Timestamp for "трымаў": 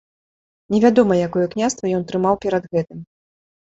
2.13-2.35